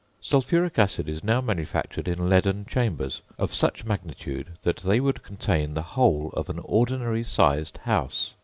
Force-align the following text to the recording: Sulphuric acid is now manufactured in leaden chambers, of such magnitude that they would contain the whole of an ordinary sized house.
Sulphuric 0.19 0.79
acid 0.79 1.07
is 1.07 1.23
now 1.23 1.41
manufactured 1.41 2.07
in 2.07 2.27
leaden 2.27 2.65
chambers, 2.65 3.21
of 3.37 3.53
such 3.53 3.85
magnitude 3.85 4.47
that 4.63 4.77
they 4.77 4.99
would 4.99 5.21
contain 5.21 5.75
the 5.75 5.83
whole 5.93 6.31
of 6.31 6.49
an 6.49 6.57
ordinary 6.63 7.23
sized 7.23 7.77
house. 7.77 8.33